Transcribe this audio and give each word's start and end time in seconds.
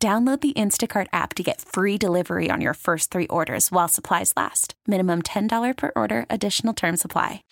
Download 0.00 0.40
the 0.40 0.52
Instacart 0.52 1.08
app 1.12 1.34
to 1.34 1.42
get 1.42 1.60
free 1.60 1.98
delivery 1.98 2.52
on 2.52 2.60
your 2.60 2.74
first 2.74 3.10
three 3.10 3.26
orders 3.26 3.72
while 3.72 3.88
supplies 3.88 4.32
last. 4.36 4.74
Minimum 4.86 5.22
$10 5.22 5.76
per 5.76 5.90
order, 5.96 6.24
additional 6.30 6.72
term 6.72 6.96
supply. 6.96 7.42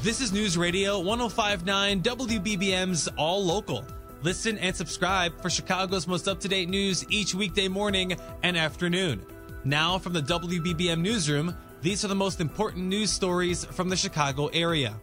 This 0.00 0.22
is 0.22 0.32
News 0.32 0.56
Radio 0.56 0.98
1059 1.00 2.02
WBBM's 2.02 3.08
All 3.18 3.44
Local. 3.44 3.84
Listen 4.22 4.56
and 4.56 4.74
subscribe 4.74 5.38
for 5.42 5.50
Chicago's 5.50 6.08
most 6.08 6.28
up 6.28 6.40
to 6.40 6.48
date 6.48 6.70
news 6.70 7.04
each 7.10 7.34
weekday 7.34 7.68
morning 7.68 8.16
and 8.42 8.56
afternoon. 8.56 9.22
Now, 9.64 9.98
from 9.98 10.14
the 10.14 10.22
WBBM 10.22 11.02
Newsroom, 11.02 11.54
these 11.82 12.06
are 12.06 12.08
the 12.08 12.14
most 12.14 12.40
important 12.40 12.86
news 12.86 13.10
stories 13.10 13.66
from 13.66 13.90
the 13.90 13.96
Chicago 13.96 14.46
area. 14.46 14.98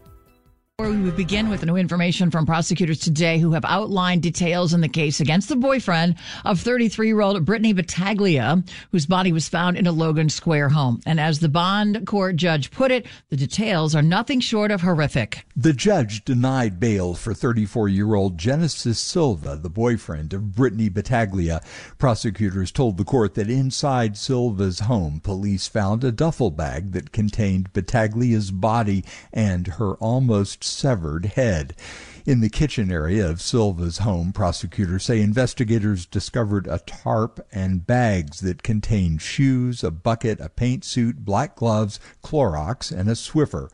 We 0.81 1.11
begin 1.11 1.49
with 1.49 1.63
new 1.63 1.75
information 1.75 2.31
from 2.31 2.47
prosecutors 2.47 2.97
today 2.97 3.37
who 3.37 3.51
have 3.51 3.63
outlined 3.65 4.23
details 4.23 4.73
in 4.73 4.81
the 4.81 4.89
case 4.89 5.19
against 5.19 5.47
the 5.47 5.55
boyfriend 5.55 6.15
of 6.43 6.59
33 6.59 7.05
year 7.05 7.21
old 7.21 7.45
Brittany 7.45 7.71
Battaglia, 7.71 8.63
whose 8.91 9.05
body 9.05 9.31
was 9.31 9.47
found 9.47 9.77
in 9.77 9.85
a 9.85 9.91
Logan 9.91 10.29
Square 10.29 10.69
home. 10.69 10.99
And 11.05 11.19
as 11.19 11.39
the 11.39 11.49
bond 11.49 12.07
court 12.07 12.35
judge 12.35 12.71
put 12.71 12.89
it, 12.89 13.05
the 13.29 13.35
details 13.35 13.93
are 13.93 14.01
nothing 14.01 14.39
short 14.39 14.71
of 14.71 14.81
horrific. 14.81 15.45
The 15.55 15.73
judge 15.73 16.25
denied 16.25 16.79
bail 16.79 17.13
for 17.13 17.35
34 17.35 17.87
year 17.89 18.15
old 18.15 18.39
Genesis 18.39 18.99
Silva, 18.99 19.57
the 19.57 19.69
boyfriend 19.69 20.33
of 20.33 20.55
Brittany 20.55 20.89
Battaglia. 20.89 21.61
Prosecutors 21.99 22.71
told 22.71 22.97
the 22.97 23.03
court 23.03 23.35
that 23.35 23.51
inside 23.51 24.17
Silva's 24.17 24.79
home, 24.79 25.19
police 25.19 25.67
found 25.67 26.03
a 26.03 26.11
duffel 26.11 26.49
bag 26.49 26.93
that 26.93 27.11
contained 27.11 27.71
Battaglia's 27.71 28.49
body 28.49 29.03
and 29.31 29.67
her 29.67 29.93
almost 29.95 30.70
severed 30.71 31.25
head. 31.25 31.75
In 32.23 32.39
the 32.39 32.49
kitchen 32.49 32.91
area 32.91 33.27
of 33.27 33.41
Silva's 33.41 33.99
home, 33.99 34.31
prosecutors 34.31 35.05
say 35.05 35.21
investigators 35.21 36.05
discovered 36.05 36.67
a 36.67 36.77
tarp 36.79 37.45
and 37.51 37.85
bags 37.85 38.41
that 38.41 38.61
contained 38.61 39.23
shoes, 39.23 39.83
a 39.83 39.89
bucket, 39.89 40.39
a 40.39 40.49
paint 40.49 40.85
suit, 40.85 41.25
black 41.25 41.55
gloves, 41.55 41.99
Clorox, 42.23 42.91
and 42.91 43.09
a 43.09 43.13
Swiffer. 43.13 43.69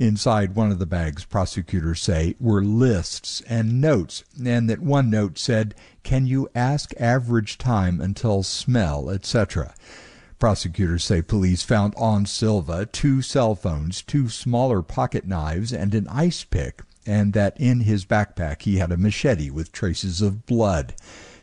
Inside 0.00 0.56
one 0.56 0.72
of 0.72 0.80
the 0.80 0.86
bags, 0.86 1.24
prosecutors 1.24 2.02
say, 2.02 2.34
were 2.40 2.64
lists 2.64 3.40
and 3.48 3.80
notes, 3.80 4.24
and 4.44 4.68
that 4.68 4.80
one 4.80 5.08
note 5.08 5.38
said, 5.38 5.74
Can 6.02 6.26
you 6.26 6.48
ask 6.56 6.92
average 6.98 7.56
time 7.56 8.00
until 8.00 8.42
smell, 8.42 9.10
etc. 9.10 9.74
Prosecutors 10.42 11.04
say 11.04 11.22
police 11.22 11.62
found 11.62 11.94
on 11.96 12.26
Silva 12.26 12.84
two 12.86 13.22
cell 13.22 13.54
phones, 13.54 14.02
two 14.02 14.28
smaller 14.28 14.82
pocket 14.82 15.24
knives, 15.24 15.72
and 15.72 15.94
an 15.94 16.08
ice 16.08 16.42
pick, 16.42 16.82
and 17.06 17.32
that 17.32 17.56
in 17.60 17.82
his 17.82 18.04
backpack 18.04 18.62
he 18.62 18.78
had 18.78 18.90
a 18.90 18.96
machete 18.96 19.50
with 19.50 19.70
traces 19.70 20.20
of 20.20 20.44
blood. 20.44 20.94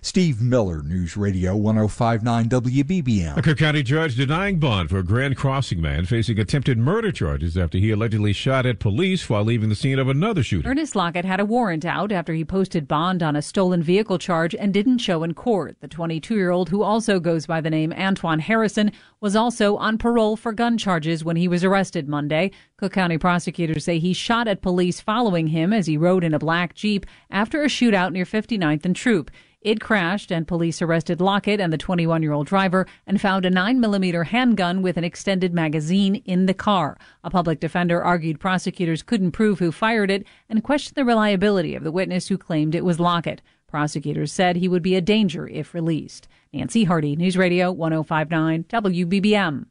Steve 0.01 0.41
Miller, 0.41 0.81
News 0.81 1.17
Radio 1.17 1.57
1059 1.57 2.47
WBBM. 2.47 3.35
A 3.35 3.41
Cook 3.41 3.57
County 3.57 3.83
judge 3.83 4.15
denying 4.15 4.57
bond 4.57 4.89
for 4.89 4.97
a 4.97 5.03
Grand 5.03 5.35
Crossing 5.35 5.81
man 5.81 6.05
facing 6.05 6.39
attempted 6.39 6.77
murder 6.77 7.11
charges 7.11 7.57
after 7.57 7.77
he 7.77 7.91
allegedly 7.91 8.31
shot 8.31 8.65
at 8.65 8.79
police 8.79 9.29
while 9.29 9.43
leaving 9.43 9.67
the 9.67 9.75
scene 9.75 9.99
of 9.99 10.07
another 10.07 10.41
shooting. 10.41 10.71
Ernest 10.71 10.95
Lockett 10.95 11.25
had 11.25 11.41
a 11.41 11.45
warrant 11.45 11.83
out 11.83 12.13
after 12.13 12.33
he 12.33 12.45
posted 12.45 12.87
bond 12.87 13.21
on 13.21 13.35
a 13.35 13.41
stolen 13.41 13.83
vehicle 13.83 14.17
charge 14.17 14.55
and 14.55 14.73
didn't 14.73 14.99
show 14.99 15.21
in 15.21 15.33
court. 15.33 15.75
The 15.81 15.89
22 15.89 16.35
year 16.35 16.51
old, 16.51 16.69
who 16.69 16.81
also 16.81 17.19
goes 17.19 17.45
by 17.45 17.59
the 17.59 17.69
name 17.69 17.91
Antoine 17.91 18.39
Harrison, 18.39 18.93
was 19.19 19.35
also 19.35 19.75
on 19.75 19.97
parole 19.97 20.37
for 20.37 20.53
gun 20.53 20.77
charges 20.77 21.25
when 21.25 21.35
he 21.35 21.49
was 21.49 21.65
arrested 21.65 22.07
Monday. 22.07 22.51
Cook 22.77 22.93
County 22.93 23.17
prosecutors 23.17 23.83
say 23.83 23.99
he 23.99 24.13
shot 24.13 24.47
at 24.47 24.61
police 24.61 25.01
following 25.01 25.47
him 25.47 25.73
as 25.73 25.87
he 25.87 25.97
rode 25.97 26.23
in 26.23 26.33
a 26.33 26.39
black 26.39 26.73
Jeep 26.73 27.05
after 27.29 27.61
a 27.63 27.67
shootout 27.67 28.13
near 28.13 28.23
59th 28.23 28.85
and 28.85 28.95
Throop. 28.95 29.29
It 29.61 29.81
crashed, 29.81 30.31
and 30.31 30.47
police 30.47 30.81
arrested 30.81 31.19
Lockett 31.19 31.59
and 31.59 31.73
the 31.73 31.77
21 31.77 32.23
year 32.23 32.31
old 32.31 32.47
driver 32.47 32.87
and 33.05 33.19
found 33.19 33.45
a 33.45 33.51
9mm 33.51 34.27
handgun 34.27 34.81
with 34.81 34.95
an 34.95 35.03
extended 35.03 35.53
magazine 35.53 36.15
in 36.23 36.45
the 36.45 36.53
car. 36.53 36.97
A 37.25 37.29
public 37.29 37.59
defender 37.59 38.01
argued 38.01 38.39
prosecutors 38.39 39.03
couldn't 39.03 39.33
prove 39.33 39.59
who 39.59 39.73
fired 39.73 40.09
it 40.09 40.25
and 40.47 40.63
questioned 40.63 40.95
the 40.95 41.03
reliability 41.03 41.75
of 41.75 41.83
the 41.83 41.91
witness 41.91 42.29
who 42.29 42.37
claimed 42.37 42.73
it 42.73 42.85
was 42.85 43.01
Lockett. 43.01 43.41
Prosecutors 43.67 44.31
said 44.31 44.55
he 44.55 44.69
would 44.69 44.81
be 44.81 44.95
a 44.95 45.01
danger 45.01 45.45
if 45.45 45.73
released. 45.73 46.29
Nancy 46.53 46.85
Harty, 46.85 47.17
News 47.17 47.35
Radio 47.35 47.69
1059 47.73 48.63
WBBM. 48.63 49.65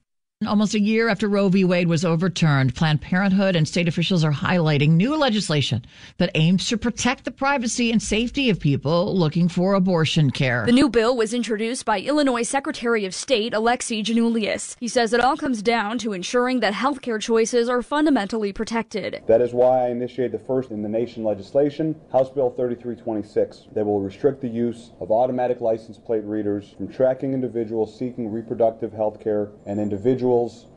Almost 0.46 0.74
a 0.74 0.80
year 0.80 1.08
after 1.08 1.26
Roe 1.26 1.48
v. 1.48 1.64
Wade 1.64 1.88
was 1.88 2.04
overturned, 2.04 2.76
Planned 2.76 3.00
Parenthood 3.00 3.56
and 3.56 3.66
state 3.66 3.88
officials 3.88 4.22
are 4.22 4.30
highlighting 4.30 4.90
new 4.90 5.16
legislation 5.16 5.84
that 6.18 6.30
aims 6.36 6.68
to 6.68 6.78
protect 6.78 7.24
the 7.24 7.32
privacy 7.32 7.90
and 7.90 8.00
safety 8.00 8.48
of 8.48 8.60
people 8.60 9.18
looking 9.18 9.48
for 9.48 9.74
abortion 9.74 10.30
care. 10.30 10.64
The 10.64 10.70
new 10.70 10.88
bill 10.88 11.16
was 11.16 11.34
introduced 11.34 11.84
by 11.84 12.00
Illinois 12.00 12.44
Secretary 12.44 13.04
of 13.04 13.16
State 13.16 13.52
Alexi 13.52 14.04
Giannoulias. 14.04 14.76
He 14.78 14.86
says 14.86 15.12
it 15.12 15.18
all 15.18 15.36
comes 15.36 15.60
down 15.60 15.98
to 15.98 16.12
ensuring 16.12 16.60
that 16.60 16.72
healthcare 16.72 17.20
choices 17.20 17.68
are 17.68 17.82
fundamentally 17.82 18.52
protected. 18.52 19.20
That 19.26 19.40
is 19.40 19.52
why 19.52 19.86
I 19.86 19.88
initiated 19.88 20.40
the 20.40 20.44
first 20.46 20.70
in 20.70 20.82
the 20.82 20.88
nation 20.88 21.24
legislation, 21.24 21.96
House 22.12 22.30
Bill 22.30 22.50
3326, 22.50 23.64
that 23.74 23.84
will 23.84 24.00
restrict 24.00 24.40
the 24.40 24.46
use 24.46 24.92
of 25.00 25.10
automatic 25.10 25.60
license 25.60 25.98
plate 25.98 26.22
readers 26.22 26.76
from 26.76 26.86
tracking 26.86 27.34
individuals 27.34 27.98
seeking 27.98 28.30
reproductive 28.30 28.92
health 28.92 29.18
care 29.18 29.48
and 29.66 29.80
individuals 29.80 30.27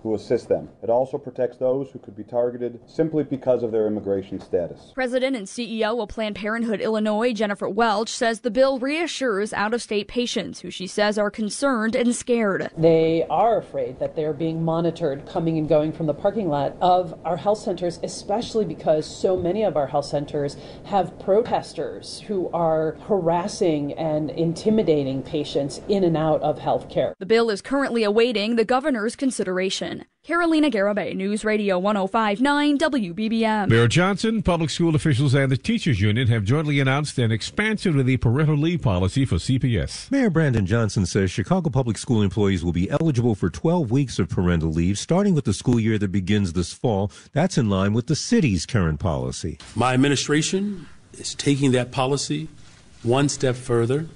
who 0.02 0.16
assist 0.16 0.48
them. 0.48 0.70
It 0.82 0.90
also 0.90 1.18
protects 1.18 1.58
those 1.58 1.92
who 1.92 2.00
could 2.00 2.16
be 2.16 2.24
targeted 2.24 2.80
simply 2.88 3.24
because 3.24 3.64
of 3.64 3.72
their 3.72 3.86
immigration 3.86 4.40
status. 4.40 4.92
President 4.96 5.36
and 5.36 5.46
CEO 5.46 6.02
of 6.02 6.10
Planned 6.10 6.38
Parenthood 6.38 6.80
Illinois, 6.80 7.34
Jennifer 7.34 7.68
Welch, 7.70 8.10
says 8.10 8.40
the 8.40 8.50
bill 8.50 8.80
reassures 8.80 9.52
out 9.54 9.74
of 9.74 9.82
state 9.82 10.08
patients 10.08 10.62
who 10.62 10.72
she 10.72 10.88
says 10.88 11.18
are 11.18 11.30
concerned 11.30 11.96
and 11.96 12.16
scared. 12.16 12.72
They 12.78 13.26
are 13.30 13.58
afraid 13.58 14.00
that 14.00 14.16
they're 14.16 14.34
being 14.34 14.64
monitored 14.64 15.28
coming 15.28 15.58
and 15.58 15.68
going 15.68 15.92
from 15.92 16.08
the 16.08 16.14
parking 16.14 16.48
lot 16.48 16.76
of 16.82 17.20
our 17.26 17.38
health 17.38 17.60
centers, 17.60 18.00
especially 18.04 18.66
because 18.66 19.06
so 19.06 19.36
many 19.36 19.64
of 19.64 19.76
our 19.76 19.88
health 19.88 20.06
centers 20.06 20.56
have 20.86 21.20
protesters 21.20 22.22
who 22.22 22.50
are 22.54 22.96
harassing 23.08 23.94
and 23.94 24.32
intimidating 24.32 25.22
patients 25.22 25.82
in 25.90 26.04
and 26.04 26.16
out 26.16 26.42
of 26.42 26.60
health 26.60 26.90
care. 26.90 27.14
The 27.20 27.26
bill 27.26 27.50
is 27.50 27.62
currently 27.62 28.04
awaiting 28.04 28.56
the 28.56 28.66
governor's 28.66 29.16
consideration. 29.16 29.41
Carolina 30.24 30.70
Garibay, 30.70 31.16
News 31.16 31.44
Radio 31.44 31.80
1059 31.80 32.78
WBBM. 32.78 33.70
Mayor 33.70 33.88
Johnson, 33.88 34.44
public 34.44 34.70
school 34.70 34.96
officials, 34.96 35.34
and 35.34 35.52
the 35.52 35.58
teachers 35.58 36.00
union 36.00 36.28
have 36.28 36.44
jointly 36.44 36.80
announced 36.80 37.18
an 37.18 37.32
expansion 37.32 38.00
of 38.00 38.06
the 38.06 38.18
parental 38.18 38.56
leave 38.56 38.84
policy 38.84 39.26
for 39.26 39.38
CPS. 39.38 40.12
Mayor 40.12 40.30
Brandon 40.30 40.66
Johnson 40.66 41.08
says 41.08 41.32
Chicago 41.32 41.72
public 41.72 41.98
school 41.98 42.22
employees 42.22 42.64
will 42.64 42.72
be 42.72 42.90
eligible 42.92 43.34
for 43.34 43.50
12 43.50 43.90
weeks 43.90 44.20
of 44.20 44.30
parental 44.30 44.70
leave 44.70 45.00
starting 45.00 45.34
with 45.34 45.46
the 45.46 45.54
school 45.54 45.80
year 45.80 45.98
that 45.98 46.12
begins 46.12 46.54
this 46.54 46.72
fall. 46.72 47.12
That's 47.34 47.58
in 47.58 47.68
line 47.68 47.94
with 47.94 48.06
the 48.06 48.16
city's 48.16 48.68
current 48.68 49.00
policy. 49.00 49.58
My 49.76 49.96
administration 49.96 50.88
is 51.14 51.34
taking 51.34 51.72
that 51.72 51.92
policy 51.92 52.48
one 53.02 53.28
step 53.28 53.56
further 53.56 54.08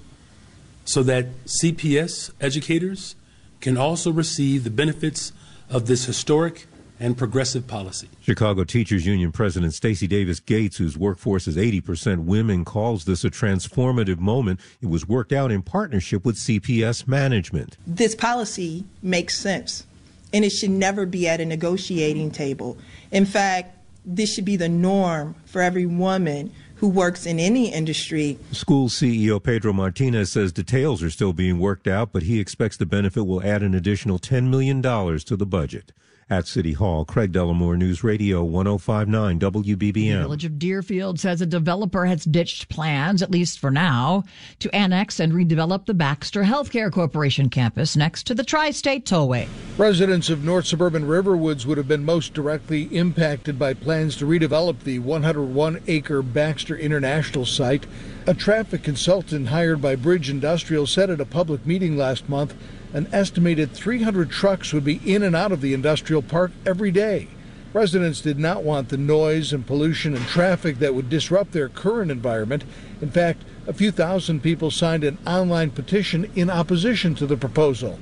so 0.85 1.01
that 1.01 1.25
CPS 1.45 2.31
educators 2.39 3.15
can 3.61 3.77
also 3.77 4.11
receive 4.11 4.63
the 4.63 4.69
benefits 4.69 5.31
of 5.69 5.87
this 5.87 6.05
historic 6.05 6.67
and 6.99 7.17
progressive 7.17 7.67
policy. 7.67 8.07
Chicago 8.21 8.63
Teachers 8.63 9.05
Union 9.05 9.31
President 9.31 9.73
Stacy 9.73 10.07
Davis 10.07 10.39
Gates, 10.39 10.77
whose 10.77 10.97
workforce 10.97 11.47
is 11.47 11.57
80% 11.57 12.19
women, 12.25 12.63
calls 12.63 13.05
this 13.05 13.23
a 13.23 13.29
transformative 13.29 14.19
moment. 14.19 14.59
It 14.81 14.87
was 14.87 15.07
worked 15.07 15.33
out 15.33 15.51
in 15.51 15.61
partnership 15.61 16.23
with 16.23 16.37
CPS 16.37 17.07
management. 17.07 17.77
This 17.85 18.15
policy 18.15 18.85
makes 19.01 19.37
sense, 19.37 19.85
and 20.33 20.45
it 20.45 20.51
should 20.51 20.69
never 20.69 21.05
be 21.05 21.27
at 21.27 21.41
a 21.41 21.45
negotiating 21.45 22.31
table. 22.31 22.77
In 23.11 23.25
fact, 23.25 23.77
this 24.05 24.33
should 24.33 24.45
be 24.45 24.55
the 24.55 24.69
norm 24.69 25.35
for 25.45 25.61
every 25.61 25.85
woman 25.85 26.53
who 26.75 26.87
works 26.87 27.25
in 27.25 27.39
any 27.39 27.71
industry. 27.71 28.37
School 28.51 28.89
CEO 28.89 29.41
Pedro 29.41 29.73
Martinez 29.73 30.31
says 30.31 30.51
details 30.51 31.01
are 31.01 31.09
still 31.09 31.33
being 31.33 31.59
worked 31.59 31.87
out, 31.87 32.11
but 32.11 32.23
he 32.23 32.39
expects 32.39 32.77
the 32.77 32.85
benefit 32.85 33.23
will 33.23 33.43
add 33.43 33.63
an 33.63 33.73
additional 33.73 34.19
$10 34.19 34.49
million 34.49 34.81
to 34.81 35.35
the 35.35 35.45
budget. 35.45 35.91
At 36.27 36.47
City 36.47 36.73
Hall, 36.73 37.05
Craig 37.05 37.31
Dellimore, 37.31 37.77
News 37.77 38.03
Radio 38.03 38.43
1059 38.43 39.39
WBBM. 39.39 39.93
The 39.93 40.21
village 40.23 40.45
of 40.45 40.57
Deerfield 40.57 41.19
says 41.19 41.39
a 41.39 41.45
developer 41.45 42.07
has 42.07 42.25
ditched 42.25 42.67
plans, 42.67 43.21
at 43.21 43.29
least 43.29 43.59
for 43.59 43.69
now, 43.69 44.23
to 44.57 44.73
annex 44.73 45.19
and 45.19 45.33
redevelop 45.33 45.85
the 45.85 45.93
Baxter 45.93 46.41
Healthcare 46.41 46.91
Corporation 46.91 47.47
campus 47.47 47.95
next 47.95 48.23
to 48.23 48.33
the 48.33 48.43
Tri 48.43 48.71
State 48.71 49.05
Tollway. 49.05 49.47
Residents 49.77 50.31
of 50.31 50.43
North 50.43 50.65
Suburban 50.65 51.03
Riverwoods 51.03 51.67
would 51.67 51.77
have 51.77 51.87
been 51.87 52.03
most 52.03 52.33
directly 52.33 52.85
impacted 52.85 53.59
by 53.59 53.75
plans 53.75 54.15
to 54.15 54.25
redevelop 54.25 54.79
the 54.79 54.97
101 54.97 55.83
acre 55.85 56.23
Baxter 56.23 56.75
International 56.75 57.45
site. 57.45 57.85
A 58.25 58.33
traffic 58.33 58.81
consultant 58.81 59.49
hired 59.49 59.79
by 59.79 59.95
Bridge 59.95 60.31
Industrial 60.31 60.87
said 60.87 61.11
at 61.11 61.21
a 61.21 61.25
public 61.25 61.67
meeting 61.67 61.95
last 61.95 62.27
month 62.27 62.55
an 62.95 63.09
estimated 63.11 63.73
300 63.73 64.31
trucks 64.31 64.71
would 64.71 64.85
be 64.85 65.01
in 65.05 65.21
and 65.21 65.35
out 65.35 65.51
of 65.51 65.59
the 65.59 65.73
industrial 65.73 66.21
park 66.21 66.53
every 66.65 66.91
day. 66.91 67.27
Residents 67.73 68.21
did 68.21 68.39
not 68.39 68.63
want 68.63 68.87
the 68.87 68.95
noise 68.95 69.51
and 69.51 69.67
pollution 69.67 70.15
and 70.15 70.25
traffic 70.27 70.79
that 70.79 70.95
would 70.95 71.09
disrupt 71.09 71.51
their 71.51 71.67
current 71.67 72.09
environment. 72.09 72.63
In 73.01 73.11
fact, 73.11 73.43
a 73.67 73.73
few 73.73 73.91
thousand 73.91 74.41
people 74.41 74.71
signed 74.71 75.03
an 75.03 75.17
online 75.27 75.71
petition 75.71 76.31
in 76.35 76.49
opposition 76.49 77.15
to 77.15 77.27
the 77.27 77.35
proposal. 77.35 77.99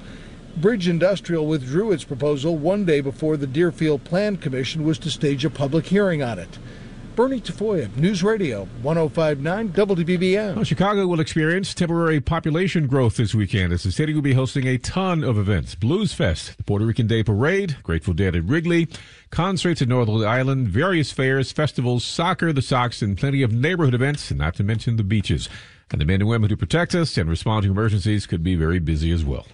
Bridge 0.57 0.87
Industrial 0.87 1.47
withdrew 1.47 1.91
its 1.91 2.03
proposal 2.03 2.55
one 2.55 2.85
day 2.85 3.01
before 3.01 3.35
the 3.35 3.47
Deerfield 3.47 4.03
Plan 4.03 4.37
Commission 4.37 4.83
was 4.83 4.99
to 4.99 5.09
stage 5.09 5.43
a 5.43 5.49
public 5.49 5.87
hearing 5.87 6.21
on 6.21 6.37
it. 6.37 6.59
Bernie 7.15 7.39
Tafoya, 7.39 7.95
News 7.95 8.23
Radio 8.23 8.67
1059 8.81 9.69
WBBM. 9.69 10.55
Well, 10.55 10.63
Chicago 10.63 11.05
will 11.05 11.19
experience 11.19 11.73
temporary 11.73 12.19
population 12.19 12.87
growth 12.87 13.17
this 13.17 13.35
weekend 13.35 13.71
as 13.71 13.83
the 13.83 13.91
city 13.91 14.15
will 14.15 14.23
be 14.23 14.33
hosting 14.33 14.67
a 14.67 14.79
ton 14.79 15.23
of 15.23 15.37
events. 15.37 15.75
Blues 15.75 16.11
Fest, 16.11 16.57
the 16.57 16.63
Puerto 16.63 16.85
Rican 16.85 17.05
Day 17.05 17.23
Parade, 17.23 17.77
Grateful 17.83 18.15
Dead 18.15 18.35
at 18.35 18.45
Wrigley, 18.45 18.87
concerts 19.29 19.81
at 19.81 19.87
Northerly 19.87 20.25
Island, 20.25 20.69
various 20.69 21.11
fairs, 21.11 21.51
festivals, 21.51 22.03
soccer, 22.03 22.51
the 22.51 22.63
Sox, 22.63 23.03
and 23.03 23.15
plenty 23.15 23.43
of 23.43 23.51
neighborhood 23.51 23.93
events, 23.93 24.31
not 24.31 24.55
to 24.55 24.63
mention 24.63 24.95
the 24.95 25.03
beaches. 25.03 25.47
And 25.91 26.01
the 26.01 26.05
men 26.05 26.21
and 26.21 26.29
women 26.29 26.49
who 26.49 26.57
protect 26.57 26.95
us 26.95 27.15
and 27.17 27.29
respond 27.29 27.63
to 27.63 27.71
emergencies 27.71 28.25
could 28.25 28.43
be 28.43 28.55
very 28.55 28.79
busy 28.79 29.11
as 29.11 29.23
well. 29.23 29.45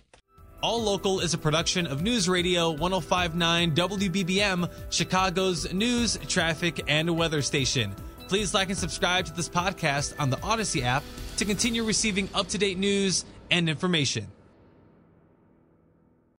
All 0.62 0.84
Local 0.84 1.22
is 1.22 1.34
a 1.34 1.38
production 1.38 1.88
of 1.88 2.02
News 2.02 2.28
Radio 2.28 2.72
1059 2.72 3.76
WBBM, 3.76 4.70
Chicago's 4.90 5.72
news, 5.74 6.18
traffic, 6.28 6.84
and 6.88 7.10
weather 7.18 7.42
station. 7.42 7.96
Please 8.28 8.54
like 8.54 8.68
and 8.68 8.78
subscribe 8.78 9.26
to 9.26 9.34
this 9.34 9.48
podcast 9.48 10.16
on 10.20 10.30
the 10.30 10.36
Audacy 10.38 10.84
app 10.84 11.04
to 11.38 11.46
continue 11.46 11.86
receiving 11.86 12.28
up 12.34 12.50
to 12.50 12.58
date 12.58 12.78
news 12.78 13.24
and 13.50 13.70
information. 13.70 14.28